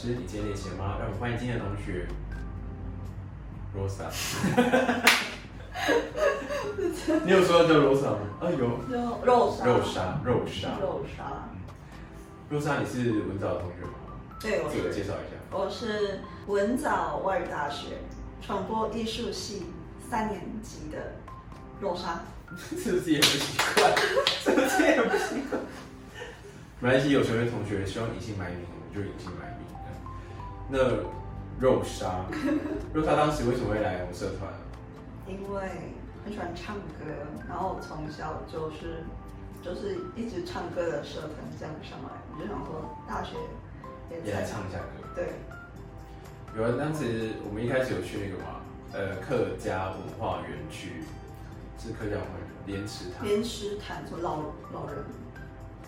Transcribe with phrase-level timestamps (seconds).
[0.00, 0.94] 师，你今天练习了吗？
[1.00, 2.06] 让我们欢迎今天的同学
[3.74, 4.06] Rosa。
[7.26, 8.18] 你有说叫 Rosa 吗？
[8.40, 8.78] 啊有。
[8.88, 9.66] 肉肉沙。
[9.66, 10.78] 肉沙，肉沙。
[10.80, 11.48] 肉沙。
[12.48, 13.90] 肉沙，你是文藻的同学吗？
[14.38, 15.34] 对，我自我介绍一下。
[15.50, 17.98] 我是文藻外语大学
[18.40, 19.64] 传播艺术系
[20.08, 21.14] 三年级的
[21.80, 22.20] 肉沙。
[22.56, 23.92] 是不是也不习惯？
[24.28, 25.60] 是不是也不习惯？
[26.78, 29.57] 没关系，有学位同学希望隐姓埋名，我们就隐姓埋名。
[30.70, 30.78] 那
[31.58, 32.26] 肉沙，
[32.92, 34.52] 肉沙当时为什么会来我们社团？
[35.26, 35.60] 因为
[36.24, 37.04] 很喜欢唱歌，
[37.48, 39.04] 然后从小就是
[39.62, 43.36] 就是一直唱歌的社团这样上来，我就想说大学
[44.10, 45.08] 也来唱一下歌。
[45.14, 45.32] 对，
[46.56, 48.60] 有啊，当时我们一开始有去那个嘛，
[48.92, 51.02] 呃，客家文化园区，
[51.78, 53.26] 是客家文化园莲池潭。
[53.26, 54.36] 莲池潭，就老
[54.72, 54.96] 老人。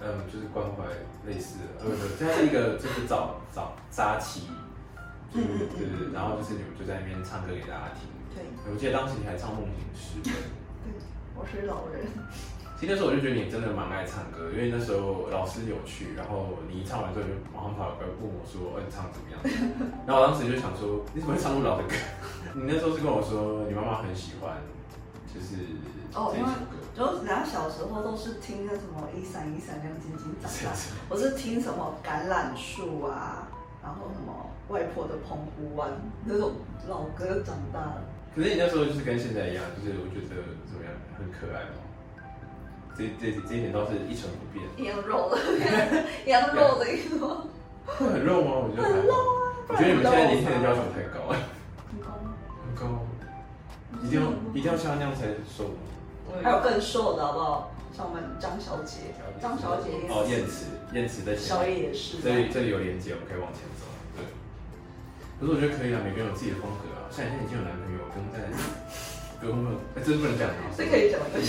[0.00, 0.84] 嗯，就是关怀
[1.26, 4.42] 类似的，呃，这是一个就是早早扎旗，
[5.32, 8.08] 对对对，然后就是你们就在那边唱歌给大家听。
[8.34, 10.32] 对，我记得当时你还唱《梦醒时分》。
[10.84, 10.92] 对，
[11.36, 12.06] 我是老人。
[12.78, 19.36] 其实那时候我就觉得你真的蛮爱唱歌，因为那时候老师有去，然后你一唱完之后就马上跑来问我说：“你唱怎么样？”
[20.06, 21.96] 然后我当时就想说：“你怎么会唱那么老的歌？”
[22.54, 24.62] 你那时候是跟我说你妈妈很喜欢，
[25.26, 25.74] 就是
[26.14, 26.46] 哦，因为
[26.94, 30.70] 就人家小时候都是听那什么一闪一闪亮晶晶长大，
[31.10, 33.47] 我是听什么橄榄树啊，
[33.88, 35.88] 然后什么外婆的澎湖湾
[36.26, 36.52] 那种
[36.86, 38.02] 老歌长大的。
[38.36, 40.28] 可是你那时候就是跟现在一样，就是我觉得
[40.68, 41.80] 怎么样，很可爱嘛。
[42.94, 45.38] 这这这一点倒是一成不变，一样肉的，
[46.26, 47.48] 一样肉的一种。
[47.86, 48.50] 会很肉吗？
[48.60, 49.56] 我觉得很肉啊。
[49.68, 51.38] 我觉得你们现在年轻人要求太高了。
[51.88, 52.34] 很高吗？
[52.66, 53.00] 很高。
[54.04, 56.36] 一定要一定要像那样才瘦吗？
[56.42, 57.70] 还有更瘦的好不好？
[57.98, 59.10] 像我们张小姐，
[59.42, 62.22] 张小姐哦，燕池，燕池在小野也是。
[62.22, 63.90] 这里这里有连接，我们可以往前走。
[64.14, 64.22] 对。
[65.34, 67.10] 可是我觉得可以啊，每个人有自己的风格啊。
[67.10, 68.38] 像你现在已经有男朋友，不用再
[69.42, 70.70] 不用那么，哎，真不能讲啊。
[70.78, 71.42] 这可以讲的。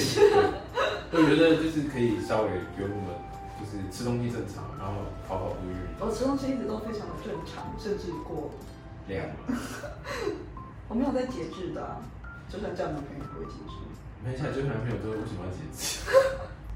[1.14, 3.14] 我觉得就是可以稍微不用那么，
[3.62, 6.10] 就是吃东西正常，然后跑跑步运动。
[6.10, 8.50] 我吃东西一直都非常的正常，甚至过
[9.06, 9.22] 量。
[10.90, 12.02] 我没有在节制的，
[12.50, 13.78] 就算交男朋友不会节制。
[14.24, 16.02] 没想追男朋友都为什么要节制？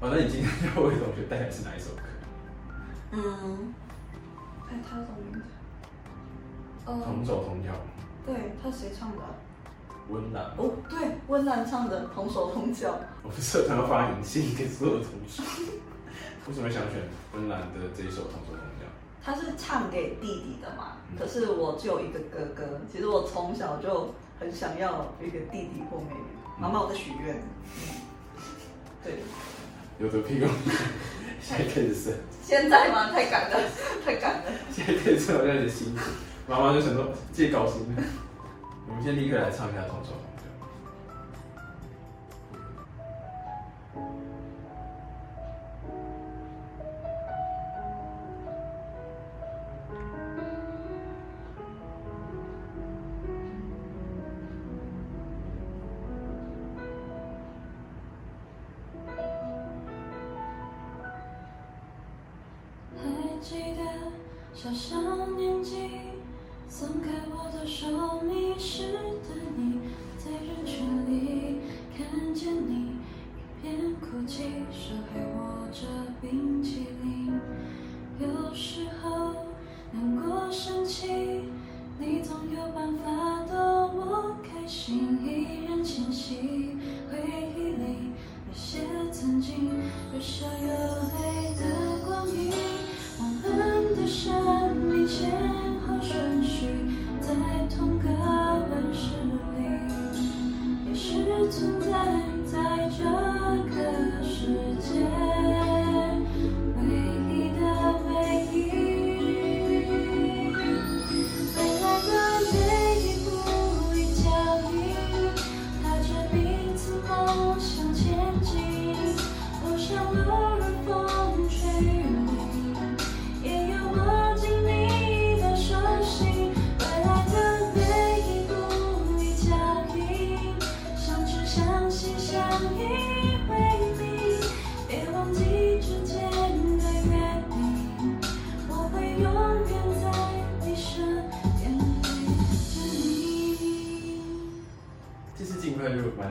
[0.00, 2.02] 哦，那你今天要为同学带来是哪一首歌？
[3.12, 3.74] 嗯，
[4.68, 5.42] 哎，他什么名字？
[6.86, 7.70] 同手同脚。
[8.24, 9.22] 对他谁唱的？
[10.08, 12.92] 温岚哦，对，温岚唱的《同手同脚》。
[13.22, 15.42] 我们社团要发影信给所有同学。
[16.48, 17.02] 为什么想选
[17.34, 18.86] 温岚的这一首《同手同脚》？
[19.22, 20.96] 他是唱给弟弟的嘛？
[21.18, 22.80] 可是我只有一个哥哥。
[22.90, 26.43] 其实我从小就很想要一个弟弟或妹妹。
[26.58, 27.42] 妈妈，我在许愿。
[29.02, 29.14] 对。
[29.98, 30.48] 有的屁用。
[31.40, 32.12] 现在开始生。
[32.42, 33.10] 现在吗？
[33.10, 33.60] 太赶了，
[34.04, 34.44] 太赶了。
[34.70, 36.00] 现在开始好像有点辛苦。
[36.46, 37.86] 妈妈就想说，借高薪。
[38.88, 40.12] 我们先立刻来唱一下《同手
[63.44, 63.84] 记得
[64.54, 65.90] 小小年纪。
[66.66, 68.98] 松开我的手，迷失的
[69.54, 69.80] 你，
[70.18, 70.83] 在人群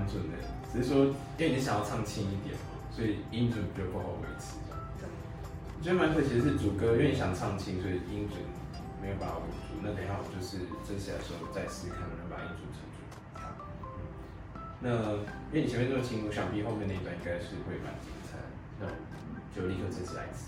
[0.07, 0.37] 准的，
[0.71, 1.05] 只是说
[1.37, 4.57] 因为你想要唱轻一点嘛，所以音准就不好维持。
[5.77, 8.39] 我觉得蛮可惜的是主歌，因为你想唱轻，所以音准
[9.01, 9.75] 没有把握住。
[9.83, 13.03] 那等一下我就是正式来的时候再试试看能不能把音准撑住。
[13.35, 13.51] 好，
[14.79, 15.19] 那
[15.51, 18.39] 因为你前面这么轻，我想必后面那一段应该是会蛮精彩。
[18.79, 18.95] 那我
[19.51, 20.47] 就立刻正式来一次。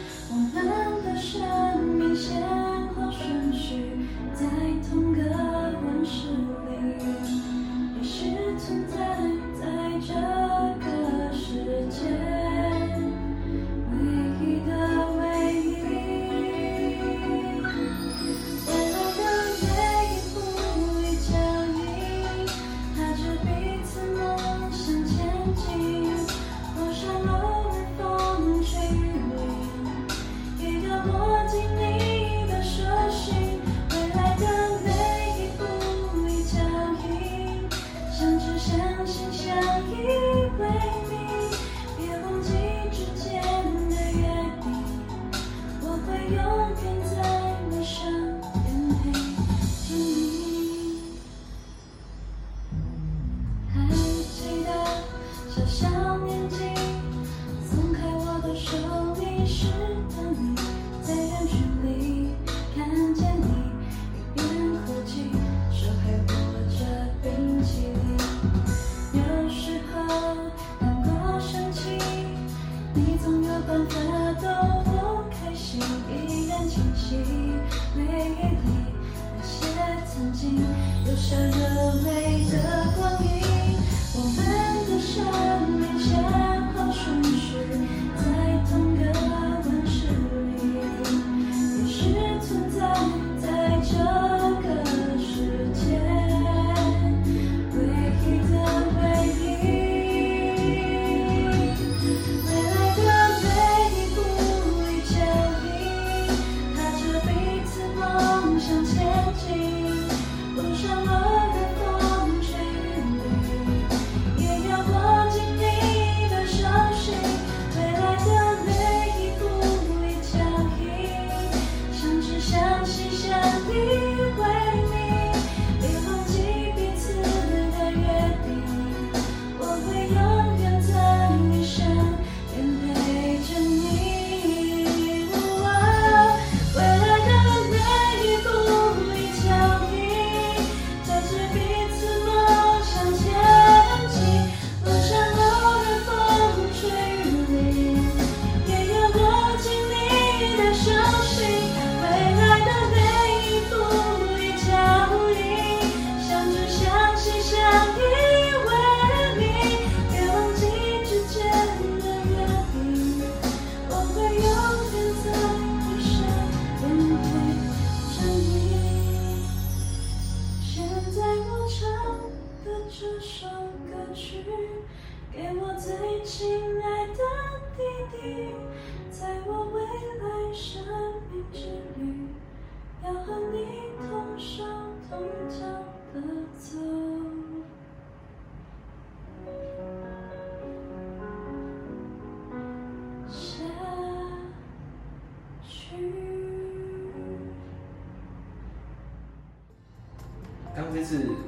[0.33, 2.41] 我们的生命线
[81.05, 83.40] 留下热泪的光影。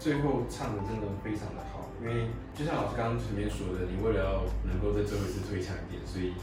[0.03, 6.35] 最后唱的真的非常的好，因为就像老师刚刚前面说的，你为了要能够在最后一次推强一点，所以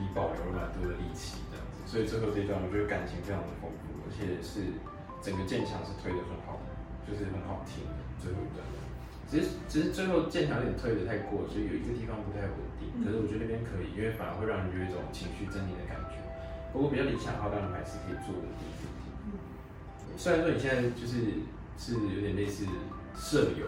[0.00, 4.72] 你保留了蛮多的力气这样子，所以最后这段我觉得感情非常的丰富，而且是
[5.20, 6.56] 整个渐强是推的很好，
[7.04, 7.84] 就是很好听
[8.16, 8.64] 最后一段。
[9.28, 16.16] 其实只是最后渐强有点推的太过，所以有一个地方不太稳定，可是我觉得那边可以，因为反而会让人有一种情绪增添的感觉。
[16.72, 18.64] 不过比较理想的话，当然还是可以做稳定。
[20.16, 21.44] 虽然说你现在就是
[21.78, 22.66] 是有点类似
[23.16, 23.66] 舍友，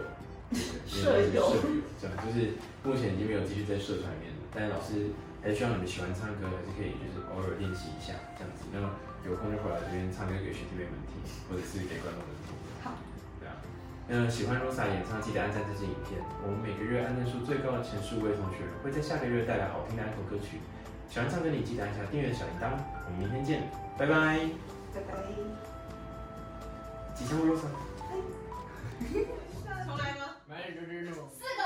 [0.87, 5.11] 舍友舍友这样，就是目前已经没有继续在社团里面了，但是老师
[5.41, 8.95] 还是希望你们喜欢唱歌，还是可以就是偶尔练习一下这样子，那么
[9.25, 12.55] 有空就回来这边唱歌给学弟妹们听，或者是给观众们听。
[12.83, 12.95] 好，
[13.39, 13.55] 对啊。
[14.07, 16.23] 那喜欢 Rosa 演唱，记得按赞这支影片。
[16.43, 20.63] 我们每个月按赞数最高的前十五位同学会在下个月带来好听的安可歌曲。
[21.11, 22.71] 喜欢唱歌你记得按下订阅小铃铛。
[23.03, 24.39] 我们明天见，拜拜。
[24.95, 25.27] 拜拜。
[27.13, 27.67] 吉祥物 Rosa。
[28.99, 30.35] 重来吗？
[30.49, 31.13] 来，就就就。
[31.29, 31.61] 四个